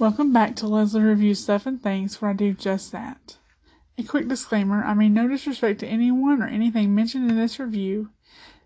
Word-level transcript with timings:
Welcome 0.00 0.32
back 0.32 0.54
to 0.56 0.68
Leslie 0.68 1.02
Reviews 1.02 1.42
Stuff 1.42 1.66
and 1.66 1.82
Things, 1.82 2.22
where 2.22 2.30
I 2.30 2.34
do 2.34 2.54
just 2.54 2.92
that. 2.92 3.36
A 3.98 4.04
quick 4.04 4.28
disclaimer 4.28 4.84
I 4.84 4.94
mean 4.94 5.12
no 5.12 5.26
disrespect 5.26 5.80
to 5.80 5.88
anyone 5.88 6.40
or 6.40 6.46
anything 6.46 6.94
mentioned 6.94 7.28
in 7.28 7.36
this 7.36 7.58
review. 7.58 8.10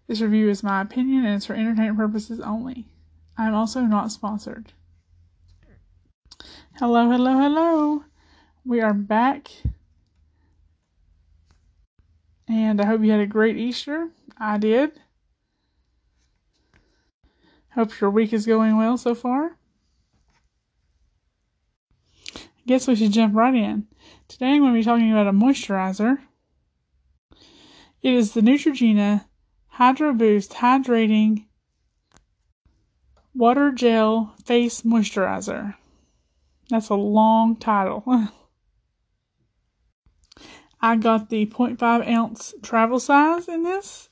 This 0.07 0.21
review 0.21 0.51
is 0.51 0.63
my 0.63 0.83
opinion 0.83 1.25
and 1.25 1.37
it's 1.37 1.47
for 1.47 1.55
entertainment 1.55 1.97
purposes 1.97 2.39
only. 2.41 2.85
I 3.39 3.47
am 3.47 3.55
also 3.55 3.81
not 3.81 4.13
sponsored. 4.13 4.75
Hello, 6.75 7.11
hello, 7.11 7.39
hello. 7.39 8.05
We 8.67 8.83
are 8.83 8.93
back. 8.93 9.51
And 12.47 12.79
I 12.79 12.85
hope 12.85 13.01
you 13.01 13.11
had 13.11 13.21
a 13.21 13.27
great 13.27 13.57
Easter. 13.57 14.11
I 14.37 14.59
did. 14.59 15.01
Hope 17.71 17.99
your 18.03 18.11
week 18.11 18.35
is 18.35 18.45
going 18.45 18.77
well 18.77 18.99
so 18.99 19.15
far 19.15 19.57
guess 22.67 22.87
we 22.87 22.97
should 22.97 23.13
jump 23.13 23.35
right 23.35 23.55
in. 23.55 23.87
Today 24.29 24.53
I'm 24.53 24.61
going 24.61 24.73
to 24.73 24.79
be 24.79 24.85
talking 24.85 25.11
about 25.11 25.27
a 25.27 25.33
moisturizer. 25.33 26.19
It 28.03 28.15
is 28.15 28.33
the 28.33 28.41
Neutrogena 28.41 29.27
Hydro 29.69 30.13
Boost 30.13 30.53
Hydrating 30.53 31.47
Water 33.35 33.71
Gel 33.73 34.35
Face 34.45 34.83
Moisturizer. 34.83 35.75
That's 36.69 36.89
a 36.89 36.95
long 36.95 37.57
title. 37.57 38.05
I 40.81 40.97
got 40.97 41.31
the 41.31 41.47
0.5 41.47 42.09
ounce 42.09 42.55
travel 42.63 42.99
size 42.99 43.47
in 43.47 43.63
this, 43.63 44.09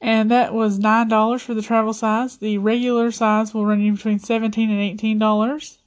and 0.00 0.30
that 0.30 0.54
was 0.54 0.78
$9 0.78 1.40
for 1.40 1.52
the 1.52 1.60
travel 1.60 1.92
size. 1.92 2.38
The 2.38 2.56
regular 2.58 3.10
size 3.10 3.52
will 3.52 3.66
run 3.66 3.80
you 3.80 3.92
between 3.92 4.18
17 4.18 4.70
and 4.70 4.98
$18. 4.98 5.79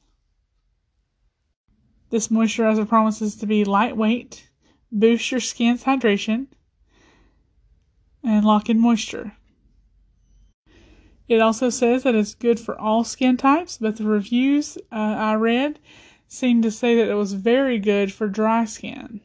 This 2.14 2.28
moisturizer 2.28 2.88
promises 2.88 3.36
to 3.38 3.48
be 3.48 3.66
lightweight, 3.66 4.48
boost 4.92 5.32
your 5.32 5.40
skin's 5.40 5.86
hydration, 5.86 6.46
and 8.24 8.46
lock 8.46 8.70
in 8.70 8.80
moisture. 8.80 9.36
It 11.28 11.42
also 11.42 11.72
says 11.72 12.04
that 12.04 12.14
it's 12.14 12.36
good 12.36 12.60
for 12.60 12.80
all 12.80 13.04
skin 13.04 13.36
types, 13.36 13.80
but 13.80 13.96
the 13.96 14.04
reviews 14.04 14.78
uh, 14.92 14.96
I 14.96 15.34
read 15.34 15.80
seemed 16.28 16.62
to 16.62 16.70
say 16.70 16.96
that 16.98 17.10
it 17.10 17.16
was 17.16 17.34
very 17.34 17.80
good 17.80 18.14
for 18.14 18.28
dry 18.28 18.66
skin. 18.66 19.22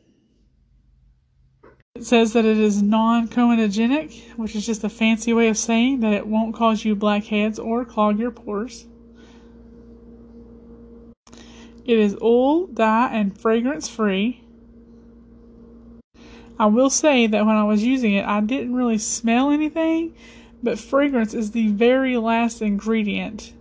It 1.94 2.06
says 2.06 2.32
that 2.32 2.46
it 2.46 2.56
is 2.56 2.82
non 2.82 3.28
comedogenic, 3.28 4.34
which 4.38 4.56
is 4.56 4.64
just 4.64 4.82
a 4.82 4.88
fancy 4.88 5.34
way 5.34 5.48
of 5.48 5.58
saying 5.58 6.00
that 6.00 6.14
it 6.14 6.26
won't 6.26 6.54
cause 6.54 6.86
you 6.86 6.96
blackheads 6.96 7.58
or 7.58 7.84
clog 7.84 8.18
your 8.18 8.30
pores. 8.30 8.86
It 11.88 11.98
is 11.98 12.18
oil, 12.20 12.66
dye, 12.66 13.08
and 13.14 13.40
fragrance 13.40 13.88
free. 13.88 14.44
I 16.58 16.66
will 16.66 16.90
say 16.90 17.26
that 17.26 17.46
when 17.46 17.56
I 17.56 17.64
was 17.64 17.82
using 17.82 18.12
it, 18.12 18.26
I 18.26 18.42
didn't 18.42 18.74
really 18.74 18.98
smell 18.98 19.50
anything, 19.50 20.14
but 20.62 20.78
fragrance 20.78 21.32
is 21.32 21.52
the 21.52 21.68
very 21.68 22.18
last 22.18 22.60
ingredient. 22.60 23.54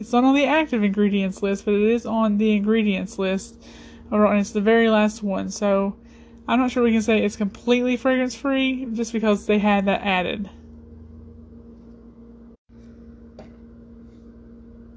It's 0.00 0.14
not 0.14 0.24
on 0.24 0.34
the 0.34 0.46
active 0.46 0.82
ingredients 0.82 1.42
list, 1.42 1.66
but 1.66 1.74
it 1.74 1.82
is 1.82 2.06
on 2.06 2.38
the 2.38 2.52
ingredients 2.56 3.18
list, 3.18 3.62
and 4.10 4.38
it's 4.38 4.52
the 4.52 4.62
very 4.62 4.88
last 4.88 5.22
one. 5.22 5.50
So 5.50 5.96
I'm 6.48 6.58
not 6.58 6.70
sure 6.70 6.82
we 6.82 6.92
can 6.92 7.02
say 7.02 7.22
it's 7.22 7.36
completely 7.36 7.98
fragrance 7.98 8.34
free 8.34 8.86
just 8.94 9.12
because 9.12 9.44
they 9.44 9.58
had 9.58 9.84
that 9.84 10.00
added. 10.00 10.48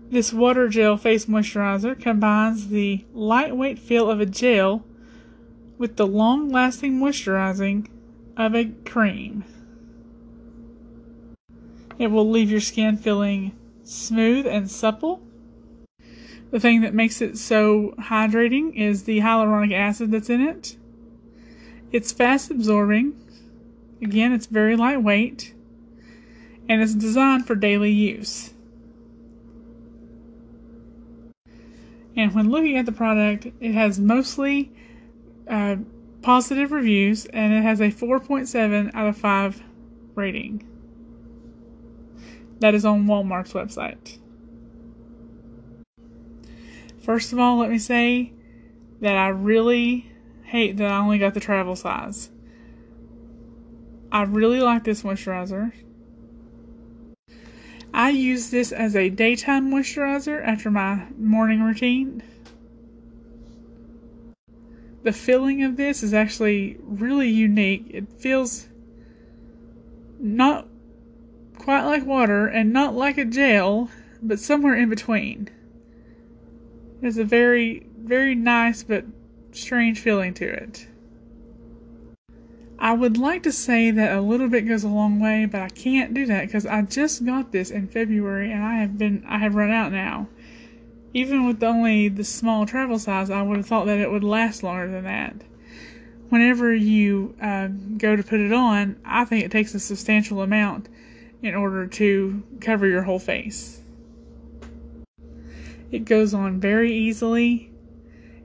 This 0.10 0.34
water 0.34 0.68
gel 0.68 0.98
face 0.98 1.28
moisturizer 1.28 2.00
combines 2.00 2.70
the 2.70 3.06
lightweight 3.14 3.78
feel 3.78 4.10
of 4.10 4.20
a 4.20 4.26
gel 4.26 4.84
with 5.78 5.98
the 5.98 6.08
long 6.08 6.50
lasting 6.50 7.00
moisturizing 7.00 7.88
of 8.36 8.56
a 8.56 8.72
cream. 8.86 9.44
It 12.00 12.08
will 12.08 12.28
leave 12.28 12.50
your 12.50 12.60
skin 12.60 12.98
feeling 12.98 13.56
smooth 13.84 14.48
and 14.48 14.72
supple. 14.72 15.22
The 16.50 16.60
thing 16.60 16.82
that 16.82 16.96
makes 16.96 17.22
it 17.22 17.38
so 17.38 17.94
hydrating 18.00 18.74
is 18.76 19.04
the 19.04 19.20
hyaluronic 19.20 19.74
acid 19.74 20.10
that's 20.12 20.30
in 20.30 20.42
it. 20.42 20.76
It's 21.92 22.12
fast 22.12 22.50
absorbing. 22.50 23.14
Again, 24.02 24.34
it's 24.34 24.48
very 24.48 24.76
lightweight. 24.76 25.54
And 26.68 26.82
it's 26.82 26.96
designed 26.96 27.46
for 27.46 27.54
daily 27.54 27.92
use. 27.92 28.54
And 32.20 32.36
when 32.36 32.50
looking 32.50 32.76
at 32.76 32.86
the 32.86 32.92
product, 32.92 33.48
it 33.62 33.72
has 33.72 33.98
mostly 33.98 34.74
uh, 35.50 35.78
positive 36.22 36.74
reviews 36.74 37.26
and 37.28 37.54
it 37.54 37.62
has 37.62 37.80
a 37.80 37.90
4.7 37.90 38.94
out 38.94 39.08
of 39.08 39.18
5 39.18 39.64
rating. 40.16 40.68
That 42.60 42.76
is 42.76 42.84
on 42.84 43.06
Walmart's 43.06 43.54
website. 43.54 44.18
First 47.02 47.32
of 47.32 47.40
all, 47.40 47.58
let 47.60 47.70
me 47.70 47.80
say 47.80 48.34
that 49.00 49.16
I 49.16 49.30
really 49.30 50.12
hate 50.44 50.76
that 50.76 50.92
I 50.92 50.98
only 50.98 51.20
got 51.20 51.34
the 51.34 51.40
travel 51.40 51.78
size. 51.78 52.32
I 54.12 54.24
really 54.24 54.60
like 54.60 54.84
this 54.84 55.04
moisturizer. 55.04 55.72
I 58.00 58.12
use 58.12 58.50
this 58.50 58.72
as 58.72 58.96
a 58.96 59.10
daytime 59.10 59.70
moisturizer 59.70 60.42
after 60.42 60.72
my 60.72 61.04
morning 61.18 61.62
routine. 61.62 62.24
The 65.04 65.12
feeling 65.12 65.64
of 65.64 65.76
this 65.76 66.02
is 66.02 66.14
actually 66.14 66.78
really 66.82 67.28
unique. 67.28 67.88
It 67.90 68.08
feels 68.14 68.70
not 70.18 70.66
quite 71.58 71.84
like 71.84 72.06
water 72.06 72.48
and 72.48 72.72
not 72.72 72.96
like 72.96 73.18
a 73.18 73.26
gel, 73.26 73.90
but 74.24 74.40
somewhere 74.40 74.76
in 74.76 74.88
between. 74.88 75.50
There's 77.02 77.18
a 77.18 77.26
very, 77.26 77.86
very 77.98 78.34
nice 78.34 78.82
but 78.82 79.04
strange 79.52 80.00
feeling 80.00 80.34
to 80.36 80.46
it. 80.46 80.88
I 82.82 82.94
would 82.94 83.18
like 83.18 83.44
to 83.44 83.52
say 83.52 83.92
that 83.92 84.18
a 84.18 84.22
little 84.22 84.48
bit 84.48 84.62
goes 84.62 84.86
a 84.86 84.88
long 84.88 85.20
way, 85.20 85.46
but 85.46 85.62
I 85.62 85.68
can't 85.68 86.14
do 86.14 86.26
that 86.28 86.46
because 86.46 86.66
I 86.66 86.82
just 86.84 87.26
got 87.26 87.52
this 87.52 87.72
in 87.72 87.90
February 87.90 88.54
and 88.54 88.64
I 88.64 88.76
have 88.76 88.98
been 88.98 89.26
I 89.28 89.38
have 89.40 89.56
run 89.56 89.70
out 89.70 89.92
now. 89.92 90.30
Even 91.14 91.46
with 91.46 91.62
only 91.62 92.08
the 92.08 92.24
small 92.24 92.66
travel 92.66 92.98
size, 92.98 93.30
I 93.30 93.42
would 93.42 93.58
have 93.58 93.66
thought 93.66 93.88
that 93.88 94.00
it 94.00 94.10
would 94.10 94.24
last 94.24 94.64
longer 94.64 94.90
than 94.90 95.04
that. 95.04 95.36
Whenever 96.30 96.74
you 96.74 97.36
uh, 97.42 97.68
go 97.98 98.16
to 98.16 98.24
put 98.24 98.40
it 98.40 98.54
on, 98.54 98.96
I 99.04 99.26
think 99.26 99.44
it 99.44 99.52
takes 99.52 99.76
a 99.76 99.80
substantial 99.80 100.42
amount 100.42 100.88
in 101.42 101.56
order 101.56 101.86
to 101.86 102.44
cover 102.62 102.88
your 102.88 103.02
whole 103.02 103.20
face. 103.20 103.82
It 105.92 106.06
goes 106.06 106.34
on 106.34 106.62
very 106.62 106.94
easily. 106.94 107.72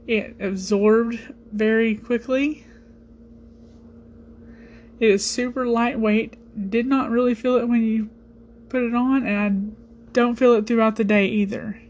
It 0.09 0.35
absorbed 0.41 1.21
very 1.53 1.95
quickly 1.95 2.67
it 5.01 5.11
is 5.11 5.25
super 5.25 5.67
lightweight. 5.67 6.71
Did 6.71 6.87
not 6.87 7.11
really 7.11 7.35
feel 7.35 7.57
it 7.57 7.69
when 7.69 7.83
you 7.83 8.11
put 8.69 8.83
it 8.83 8.95
on, 8.95 9.27
and 9.27 9.39
I 9.39 10.13
don't 10.13 10.37
feel 10.37 10.55
it 10.55 10.67
throughout 10.67 10.97
the 10.97 11.05
day 11.05 11.27
either. 11.27 11.81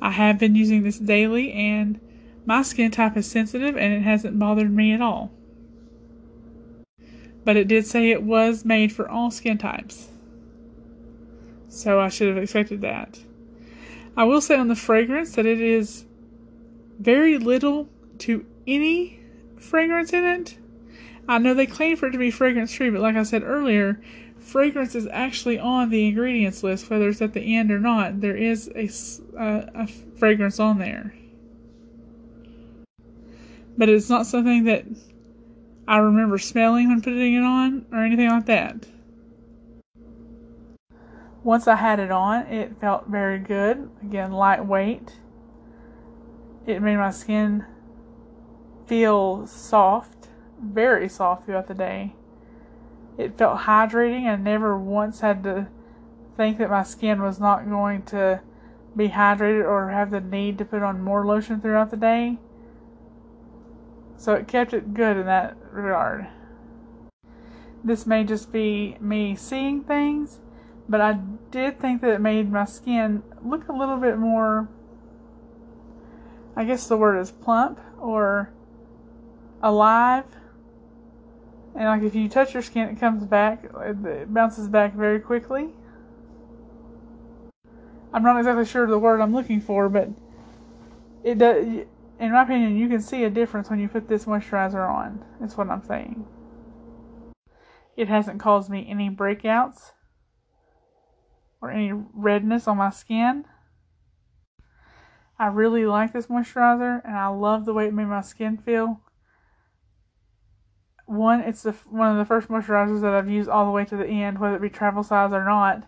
I 0.00 0.10
have 0.10 0.38
been 0.38 0.54
using 0.54 0.82
this 0.82 0.98
daily, 0.98 1.52
and 1.52 2.00
my 2.46 2.62
skin 2.62 2.90
type 2.90 3.16
is 3.16 3.30
sensitive 3.30 3.76
and 3.76 3.92
it 3.92 4.00
hasn't 4.00 4.38
bothered 4.38 4.72
me 4.72 4.92
at 4.92 5.00
all. 5.00 5.30
But 7.44 7.56
it 7.56 7.68
did 7.68 7.86
say 7.86 8.10
it 8.10 8.22
was 8.22 8.64
made 8.64 8.92
for 8.92 9.08
all 9.08 9.30
skin 9.30 9.58
types. 9.58 10.08
So 11.68 12.00
I 12.00 12.08
should 12.08 12.28
have 12.28 12.42
expected 12.42 12.80
that. 12.80 13.20
I 14.16 14.24
will 14.24 14.40
say 14.40 14.56
on 14.56 14.68
the 14.68 14.76
fragrance 14.76 15.36
that 15.36 15.46
it 15.46 15.60
is 15.60 16.04
very 16.98 17.38
little 17.38 17.88
to 18.18 18.44
any 18.66 19.20
fragrance 19.56 20.12
in 20.12 20.24
it. 20.24 20.58
I 21.30 21.38
know 21.38 21.54
they 21.54 21.66
claim 21.66 21.96
for 21.96 22.08
it 22.08 22.10
to 22.10 22.18
be 22.18 22.32
fragrance 22.32 22.74
free, 22.74 22.90
but 22.90 23.00
like 23.00 23.14
I 23.14 23.22
said 23.22 23.44
earlier, 23.44 24.00
fragrance 24.40 24.96
is 24.96 25.06
actually 25.12 25.60
on 25.60 25.88
the 25.88 26.08
ingredients 26.08 26.64
list, 26.64 26.90
whether 26.90 27.08
it's 27.08 27.22
at 27.22 27.34
the 27.34 27.56
end 27.56 27.70
or 27.70 27.78
not. 27.78 28.20
There 28.20 28.36
is 28.36 28.68
a, 28.74 28.90
uh, 29.40 29.70
a 29.72 29.86
fragrance 29.86 30.58
on 30.58 30.78
there. 30.78 31.14
But 33.78 33.88
it's 33.88 34.10
not 34.10 34.26
something 34.26 34.64
that 34.64 34.86
I 35.86 35.98
remember 35.98 36.36
smelling 36.36 36.88
when 36.88 37.00
putting 37.00 37.34
it 37.34 37.44
on 37.44 37.86
or 37.92 38.04
anything 38.04 38.28
like 38.28 38.46
that. 38.46 38.88
Once 41.44 41.68
I 41.68 41.76
had 41.76 42.00
it 42.00 42.10
on, 42.10 42.42
it 42.48 42.80
felt 42.80 43.06
very 43.06 43.38
good. 43.38 43.88
Again, 44.02 44.32
lightweight. 44.32 45.12
It 46.66 46.82
made 46.82 46.96
my 46.96 47.12
skin 47.12 47.64
feel 48.88 49.46
soft 49.46 50.19
very 50.62 51.08
soft 51.08 51.46
throughout 51.46 51.66
the 51.66 51.74
day. 51.74 52.14
It 53.18 53.36
felt 53.36 53.60
hydrating 53.60 54.26
I 54.26 54.36
never 54.36 54.78
once 54.78 55.20
had 55.20 55.42
to 55.44 55.68
think 56.36 56.58
that 56.58 56.70
my 56.70 56.82
skin 56.82 57.22
was 57.22 57.38
not 57.38 57.68
going 57.68 58.02
to 58.04 58.40
be 58.96 59.08
hydrated 59.08 59.64
or 59.64 59.90
have 59.90 60.10
the 60.10 60.20
need 60.20 60.58
to 60.58 60.64
put 60.64 60.82
on 60.82 61.00
more 61.00 61.26
lotion 61.26 61.60
throughout 61.60 61.90
the 61.90 61.96
day. 61.96 62.38
So 64.16 64.34
it 64.34 64.48
kept 64.48 64.72
it 64.74 64.94
good 64.94 65.16
in 65.16 65.26
that 65.26 65.56
regard. 65.70 66.28
This 67.82 68.06
may 68.06 68.24
just 68.24 68.52
be 68.52 68.96
me 69.00 69.34
seeing 69.36 69.82
things, 69.82 70.40
but 70.88 71.00
I 71.00 71.18
did 71.50 71.80
think 71.80 72.02
that 72.02 72.10
it 72.10 72.20
made 72.20 72.52
my 72.52 72.64
skin 72.64 73.22
look 73.42 73.68
a 73.68 73.72
little 73.72 73.96
bit 73.96 74.18
more, 74.18 74.68
I 76.54 76.64
guess 76.64 76.86
the 76.86 76.98
word 76.98 77.18
is 77.18 77.30
plump 77.30 77.80
or 77.98 78.50
alive. 79.62 80.24
And 81.74 81.84
like 81.84 82.02
if 82.02 82.14
you 82.14 82.28
touch 82.28 82.52
your 82.52 82.62
skin, 82.62 82.88
it 82.88 82.98
comes 82.98 83.24
back, 83.24 83.64
it 83.64 84.32
bounces 84.32 84.68
back 84.68 84.94
very 84.94 85.20
quickly. 85.20 85.70
I'm 88.12 88.22
not 88.22 88.36
exactly 88.38 88.64
sure 88.64 88.86
the 88.86 88.98
word 88.98 89.20
I'm 89.20 89.32
looking 89.32 89.60
for, 89.60 89.88
but 89.88 90.08
it 91.22 91.38
does. 91.38 91.64
In 92.18 92.32
my 92.32 92.42
opinion, 92.42 92.76
you 92.76 92.88
can 92.88 93.00
see 93.00 93.24
a 93.24 93.30
difference 93.30 93.70
when 93.70 93.78
you 93.78 93.88
put 93.88 94.08
this 94.08 94.24
moisturizer 94.24 94.86
on. 94.86 95.24
That's 95.40 95.56
what 95.56 95.70
I'm 95.70 95.82
saying. 95.84 96.26
It 97.96 98.08
hasn't 98.08 98.40
caused 98.40 98.68
me 98.68 98.86
any 98.88 99.08
breakouts 99.08 99.92
or 101.60 101.70
any 101.70 101.92
redness 101.92 102.66
on 102.66 102.78
my 102.78 102.90
skin. 102.90 103.44
I 105.38 105.46
really 105.46 105.86
like 105.86 106.12
this 106.12 106.26
moisturizer 106.26 107.00
and 107.04 107.16
I 107.16 107.28
love 107.28 107.64
the 107.64 107.72
way 107.72 107.86
it 107.86 107.94
made 107.94 108.06
my 108.06 108.20
skin 108.20 108.58
feel. 108.58 109.00
One, 111.10 111.40
it's 111.40 111.64
the, 111.64 111.72
one 111.90 112.12
of 112.12 112.18
the 112.18 112.24
first 112.24 112.46
moisturizers 112.46 113.00
that 113.00 113.14
I've 113.14 113.28
used 113.28 113.48
all 113.48 113.64
the 113.64 113.72
way 113.72 113.84
to 113.84 113.96
the 113.96 114.06
end, 114.06 114.38
whether 114.38 114.54
it 114.54 114.62
be 114.62 114.70
travel 114.70 115.02
size 115.02 115.32
or 115.32 115.44
not. 115.44 115.82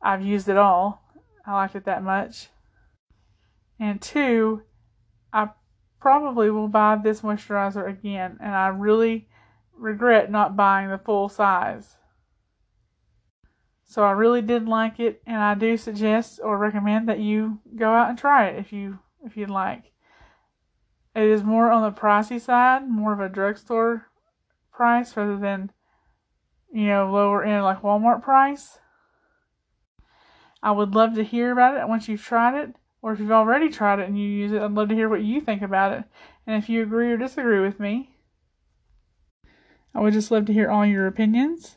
I've 0.00 0.24
used 0.24 0.48
it 0.48 0.56
all. 0.56 1.02
I 1.46 1.52
liked 1.52 1.76
it 1.76 1.84
that 1.84 2.02
much. 2.02 2.48
And 3.78 4.00
two, 4.00 4.62
I 5.30 5.50
probably 6.00 6.50
will 6.50 6.68
buy 6.68 6.96
this 6.96 7.20
moisturizer 7.20 7.86
again, 7.86 8.38
and 8.40 8.54
I 8.54 8.68
really 8.68 9.28
regret 9.76 10.30
not 10.30 10.56
buying 10.56 10.88
the 10.88 10.96
full 10.96 11.28
size. 11.28 11.96
So 13.84 14.04
I 14.04 14.12
really 14.12 14.40
did 14.40 14.66
like 14.66 14.98
it, 15.00 15.20
and 15.26 15.36
I 15.36 15.54
do 15.54 15.76
suggest 15.76 16.40
or 16.42 16.56
recommend 16.56 17.10
that 17.10 17.18
you 17.18 17.58
go 17.76 17.92
out 17.92 18.08
and 18.08 18.16
try 18.16 18.46
it 18.46 18.58
if 18.58 18.72
you 18.72 19.00
if 19.22 19.36
you'd 19.36 19.50
like. 19.50 19.92
It 21.14 21.24
is 21.24 21.44
more 21.44 21.70
on 21.70 21.82
the 21.82 22.00
pricey 22.00 22.40
side, 22.40 22.88
more 22.88 23.12
of 23.12 23.20
a 23.20 23.28
drugstore 23.28 24.06
price 24.80 25.14
rather 25.14 25.36
than 25.36 25.70
you 26.72 26.86
know 26.86 27.12
lower 27.12 27.44
end 27.44 27.64
like 27.64 27.82
Walmart 27.82 28.22
price. 28.22 28.78
I 30.62 30.70
would 30.70 30.94
love 30.94 31.16
to 31.16 31.22
hear 31.22 31.52
about 31.52 31.76
it 31.76 31.86
once 31.86 32.08
you've 32.08 32.22
tried 32.22 32.58
it, 32.58 32.74
or 33.02 33.12
if 33.12 33.20
you've 33.20 33.30
already 33.30 33.68
tried 33.68 33.98
it 33.98 34.08
and 34.08 34.18
you 34.18 34.26
use 34.26 34.52
it, 34.52 34.62
I'd 34.62 34.72
love 34.72 34.88
to 34.88 34.94
hear 34.94 35.10
what 35.10 35.20
you 35.20 35.42
think 35.42 35.60
about 35.60 35.92
it. 35.92 36.04
And 36.46 36.56
if 36.56 36.70
you 36.70 36.82
agree 36.82 37.12
or 37.12 37.18
disagree 37.18 37.60
with 37.60 37.78
me, 37.78 38.16
I 39.94 40.00
would 40.00 40.14
just 40.14 40.30
love 40.30 40.46
to 40.46 40.54
hear 40.54 40.70
all 40.70 40.86
your 40.86 41.06
opinions. 41.06 41.76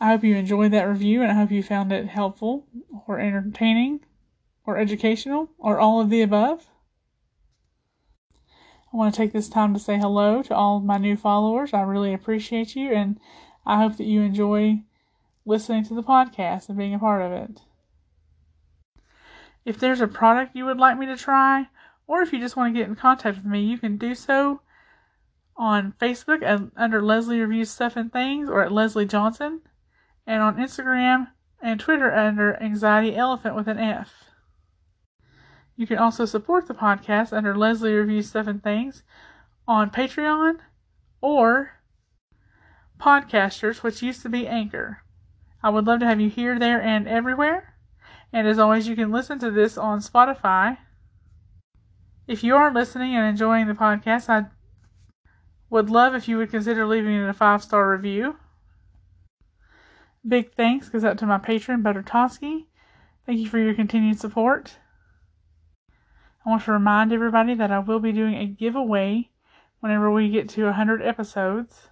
I 0.00 0.08
hope 0.08 0.24
you 0.24 0.34
enjoyed 0.34 0.72
that 0.72 0.88
review 0.88 1.20
and 1.20 1.30
I 1.30 1.34
hope 1.34 1.50
you 1.50 1.62
found 1.62 1.92
it 1.92 2.06
helpful 2.06 2.64
or 3.06 3.20
entertaining 3.20 4.00
or 4.64 4.78
educational 4.78 5.50
or 5.58 5.78
all 5.78 6.00
of 6.00 6.08
the 6.08 6.22
above. 6.22 6.70
I 8.92 8.96
want 8.96 9.14
to 9.14 9.18
take 9.18 9.32
this 9.32 9.48
time 9.48 9.72
to 9.72 9.80
say 9.80 9.98
hello 9.98 10.42
to 10.42 10.54
all 10.54 10.80
my 10.80 10.98
new 10.98 11.16
followers. 11.16 11.72
I 11.72 11.80
really 11.82 12.12
appreciate 12.12 12.76
you 12.76 12.92
and 12.92 13.18
I 13.64 13.78
hope 13.78 13.96
that 13.96 14.04
you 14.04 14.20
enjoy 14.20 14.82
listening 15.46 15.84
to 15.84 15.94
the 15.94 16.02
podcast 16.02 16.68
and 16.68 16.76
being 16.76 16.94
a 16.94 16.98
part 16.98 17.22
of 17.22 17.32
it. 17.32 17.60
If 19.64 19.78
there's 19.78 20.00
a 20.00 20.08
product 20.08 20.56
you 20.56 20.66
would 20.66 20.78
like 20.78 20.98
me 20.98 21.06
to 21.06 21.16
try, 21.16 21.68
or 22.06 22.20
if 22.20 22.32
you 22.32 22.40
just 22.40 22.56
want 22.56 22.74
to 22.74 22.78
get 22.78 22.88
in 22.88 22.96
contact 22.96 23.38
with 23.38 23.46
me, 23.46 23.62
you 23.62 23.78
can 23.78 23.96
do 23.96 24.14
so 24.14 24.60
on 25.56 25.94
Facebook 26.00 26.42
at, 26.42 26.60
under 26.76 27.00
Leslie 27.00 27.40
Reviews 27.40 27.70
Stuff 27.70 27.96
and 27.96 28.12
Things 28.12 28.48
or 28.48 28.62
at 28.62 28.72
Leslie 28.72 29.06
Johnson, 29.06 29.60
and 30.26 30.42
on 30.42 30.56
Instagram 30.56 31.28
and 31.62 31.78
Twitter 31.78 32.12
under 32.12 32.60
Anxiety 32.60 33.16
Elephant 33.16 33.54
with 33.54 33.68
an 33.68 33.78
F. 33.78 34.31
You 35.76 35.86
can 35.86 35.98
also 35.98 36.24
support 36.24 36.66
the 36.66 36.74
podcast 36.74 37.32
under 37.32 37.56
Leslie 37.56 37.94
Reviews 37.94 38.28
Stuff 38.28 38.46
and 38.46 38.62
Things 38.62 39.02
on 39.66 39.90
Patreon 39.90 40.58
or 41.20 41.78
Podcasters, 43.00 43.82
which 43.82 44.02
used 44.02 44.22
to 44.22 44.28
be 44.28 44.46
Anchor. 44.46 45.02
I 45.62 45.70
would 45.70 45.86
love 45.86 46.00
to 46.00 46.06
have 46.06 46.20
you 46.20 46.28
here, 46.28 46.58
there, 46.58 46.80
and 46.80 47.08
everywhere. 47.08 47.74
And 48.32 48.46
as 48.46 48.58
always, 48.58 48.88
you 48.88 48.96
can 48.96 49.10
listen 49.10 49.38
to 49.40 49.50
this 49.50 49.78
on 49.78 50.00
Spotify. 50.00 50.78
If 52.26 52.42
you 52.44 52.54
are 52.56 52.72
listening 52.72 53.14
and 53.14 53.26
enjoying 53.26 53.66
the 53.66 53.74
podcast, 53.74 54.28
I 54.28 54.46
would 55.70 55.90
love 55.90 56.14
if 56.14 56.28
you 56.28 56.38
would 56.38 56.50
consider 56.50 56.86
leaving 56.86 57.14
it 57.14 57.28
a 57.28 57.32
five 57.32 57.62
star 57.62 57.90
review. 57.90 58.36
Big 60.26 60.52
thanks 60.52 60.88
goes 60.88 61.04
out 61.04 61.18
to 61.18 61.26
my 61.26 61.38
patron, 61.38 61.82
Butter. 61.82 62.04
Thank 62.04 62.68
you 63.26 63.48
for 63.48 63.58
your 63.58 63.74
continued 63.74 64.20
support. 64.20 64.76
I 66.44 66.50
want 66.50 66.64
to 66.64 66.72
remind 66.72 67.12
everybody 67.12 67.54
that 67.54 67.70
I 67.70 67.78
will 67.78 68.00
be 68.00 68.12
doing 68.12 68.34
a 68.34 68.46
giveaway 68.46 69.30
whenever 69.80 70.10
we 70.10 70.28
get 70.28 70.48
to 70.50 70.64
100 70.64 71.02
episodes, 71.02 71.88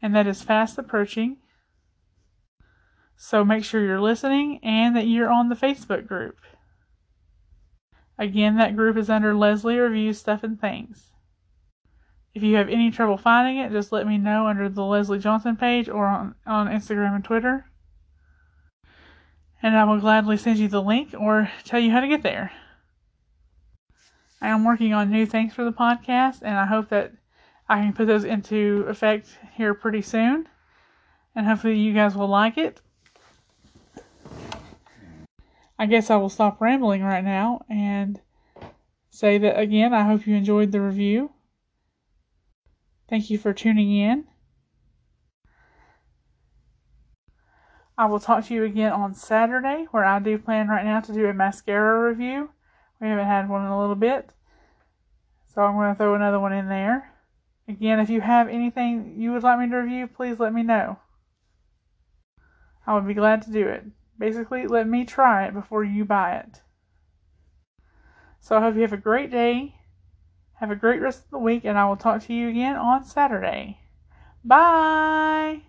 and 0.00 0.14
that 0.14 0.26
is 0.26 0.42
fast 0.42 0.78
approaching. 0.78 1.38
So 3.16 3.44
make 3.44 3.64
sure 3.64 3.84
you're 3.84 4.00
listening 4.00 4.60
and 4.62 4.94
that 4.96 5.06
you're 5.06 5.30
on 5.30 5.48
the 5.48 5.54
Facebook 5.54 6.06
group. 6.06 6.38
Again, 8.18 8.56
that 8.56 8.76
group 8.76 8.96
is 8.96 9.10
under 9.10 9.34
Leslie 9.34 9.78
Reviews 9.78 10.18
Stuff 10.18 10.44
and 10.44 10.60
Things. 10.60 11.10
If 12.34 12.42
you 12.42 12.56
have 12.56 12.68
any 12.68 12.90
trouble 12.90 13.16
finding 13.16 13.58
it, 13.58 13.72
just 13.72 13.92
let 13.92 14.06
me 14.06 14.18
know 14.18 14.46
under 14.46 14.68
the 14.68 14.84
Leslie 14.84 15.18
Johnson 15.18 15.56
page 15.56 15.88
or 15.88 16.06
on, 16.06 16.34
on 16.46 16.68
Instagram 16.68 17.14
and 17.14 17.24
Twitter. 17.24 17.66
And 19.62 19.76
I 19.76 19.84
will 19.84 20.00
gladly 20.00 20.36
send 20.36 20.58
you 20.58 20.68
the 20.68 20.82
link 20.82 21.14
or 21.18 21.50
tell 21.64 21.80
you 21.80 21.90
how 21.90 22.00
to 22.00 22.08
get 22.08 22.22
there. 22.22 22.52
I 24.44 24.48
am 24.48 24.62
working 24.62 24.92
on 24.92 25.10
new 25.10 25.24
things 25.24 25.54
for 25.54 25.64
the 25.64 25.72
podcast, 25.72 26.42
and 26.42 26.58
I 26.58 26.66
hope 26.66 26.90
that 26.90 27.12
I 27.66 27.80
can 27.80 27.94
put 27.94 28.06
those 28.06 28.24
into 28.24 28.84
effect 28.88 29.38
here 29.54 29.72
pretty 29.72 30.02
soon. 30.02 30.46
And 31.34 31.46
hopefully, 31.46 31.78
you 31.78 31.94
guys 31.94 32.14
will 32.14 32.28
like 32.28 32.58
it. 32.58 32.82
I 35.78 35.86
guess 35.86 36.10
I 36.10 36.16
will 36.16 36.28
stop 36.28 36.60
rambling 36.60 37.02
right 37.02 37.24
now 37.24 37.64
and 37.70 38.20
say 39.08 39.38
that 39.38 39.58
again, 39.58 39.94
I 39.94 40.02
hope 40.02 40.26
you 40.26 40.36
enjoyed 40.36 40.72
the 40.72 40.82
review. 40.82 41.30
Thank 43.08 43.30
you 43.30 43.38
for 43.38 43.54
tuning 43.54 43.96
in. 43.96 44.26
I 47.96 48.04
will 48.04 48.20
talk 48.20 48.44
to 48.44 48.54
you 48.54 48.64
again 48.64 48.92
on 48.92 49.14
Saturday, 49.14 49.86
where 49.90 50.04
I 50.04 50.18
do 50.18 50.36
plan 50.36 50.68
right 50.68 50.84
now 50.84 51.00
to 51.00 51.14
do 51.14 51.28
a 51.28 51.32
mascara 51.32 52.10
review. 52.10 52.50
We 53.00 53.08
haven't 53.08 53.26
had 53.26 53.48
one 53.48 53.64
in 53.64 53.70
a 53.70 53.80
little 53.80 53.94
bit, 53.96 54.32
so 55.46 55.62
I'm 55.62 55.74
going 55.74 55.92
to 55.92 55.98
throw 55.98 56.14
another 56.14 56.40
one 56.40 56.52
in 56.52 56.68
there. 56.68 57.12
Again, 57.66 57.98
if 57.98 58.10
you 58.10 58.20
have 58.20 58.48
anything 58.48 59.14
you 59.16 59.32
would 59.32 59.42
like 59.42 59.58
me 59.58 59.68
to 59.68 59.76
review, 59.76 60.06
please 60.06 60.38
let 60.38 60.52
me 60.52 60.62
know. 60.62 60.98
I 62.86 62.94
would 62.94 63.06
be 63.06 63.14
glad 63.14 63.42
to 63.42 63.50
do 63.50 63.66
it. 63.66 63.84
Basically, 64.18 64.66
let 64.66 64.86
me 64.86 65.04
try 65.04 65.46
it 65.46 65.54
before 65.54 65.82
you 65.82 66.04
buy 66.04 66.36
it. 66.36 66.60
So 68.40 68.56
I 68.56 68.60
hope 68.60 68.74
you 68.74 68.82
have 68.82 68.92
a 68.92 68.98
great 68.98 69.30
day. 69.30 69.76
Have 70.60 70.70
a 70.70 70.76
great 70.76 71.00
rest 71.00 71.24
of 71.24 71.30
the 71.30 71.38
week, 71.38 71.64
and 71.64 71.78
I 71.78 71.86
will 71.86 71.96
talk 71.96 72.22
to 72.22 72.34
you 72.34 72.48
again 72.48 72.76
on 72.76 73.04
Saturday. 73.04 73.80
Bye! 74.44 75.62